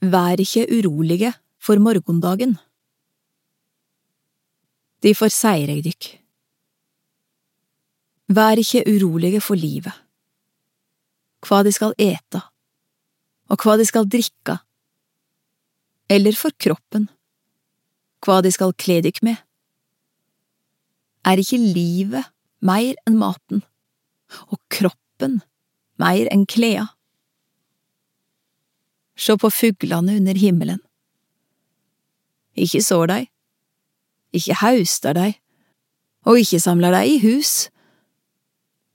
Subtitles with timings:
[0.00, 2.54] Vær ikke urolige for morgondagen.
[5.04, 6.06] De forseirer dykk.
[8.32, 9.92] Vær ikke urolige for livet,
[11.44, 12.40] hva de skal ete,
[13.52, 14.56] og hva de skal drikke,
[16.08, 17.08] eller for kroppen,
[18.24, 19.36] hva de skal kle dykk med.
[21.28, 22.24] Er ikke livet
[22.64, 23.60] mer enn maten,
[24.48, 25.42] og kroppen
[26.00, 26.88] mer enn kleda?
[29.20, 30.80] Se på fuglene under himmelen.
[32.56, 33.24] Ikke sår dei,
[34.32, 35.34] ikke haustar dei,
[36.24, 37.68] og ikke samler dei i hus,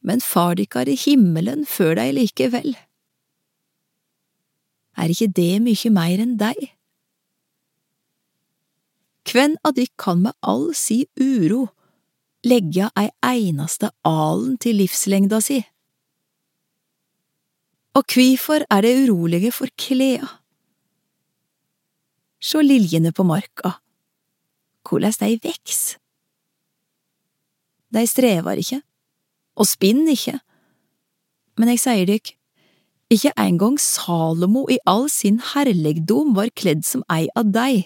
[0.05, 2.73] men far dykkar i himmelen før dei likevel.
[4.97, 6.57] Er ikke det mykje meir enn deg?
[9.25, 11.65] Kven av dykk kan med all si uro
[12.45, 15.63] legge ei einaste alen til livslengda si?
[17.95, 20.27] Og kvifor er det urolige for klea.
[22.43, 23.77] Sjå liljene på marka,
[24.85, 25.95] korleis dei veks.
[27.95, 28.81] Dei strevar ikkje,
[29.55, 30.35] og spinn ikkje,
[31.55, 32.33] men eg sier dykk,
[33.15, 37.85] ikke eingong Salomo i all sin herlegdom var kledd som ei av dei.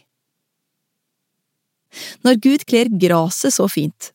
[2.25, 4.13] Når Gud kler graset så fint,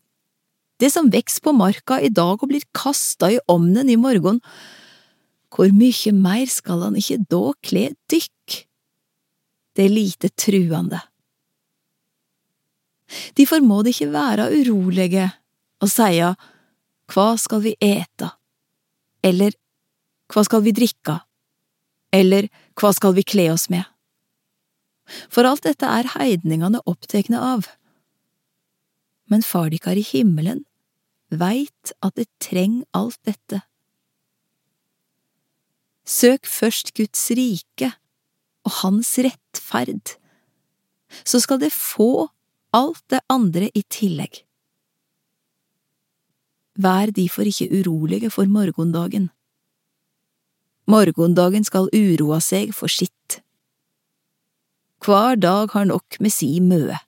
[0.83, 4.41] det som veks på marka i dag og blir kasta i omnen i morgen,
[5.55, 8.55] hvor mykje meir skal han ikke da kle dykk?
[9.75, 11.01] Det er lite truande.
[13.39, 15.29] Difor må de ikke være urolige
[15.83, 16.35] og seia
[17.13, 18.31] Hva skal vi ete?
[19.23, 19.55] Eller
[20.33, 21.19] Hva skal vi drikke?
[22.11, 22.49] Eller
[22.81, 23.85] Hva skal vi kle oss med?
[25.29, 27.69] For alt dette er heidningane opptekne av.
[29.31, 30.65] Men far dykkar i himmelen
[31.31, 33.61] veit at det treng alt dette
[36.05, 37.93] Søk først Guds rike
[38.65, 40.17] og Hans rettferd,
[41.25, 42.29] så skal det få
[42.77, 44.43] alt det andre i tillegg.
[46.75, 49.31] Vær derfor ikke urolige for morgondagen.
[50.91, 53.41] Morgondagen skal uroa seg for sitt.
[55.05, 56.99] Hver dag har nok med si møe.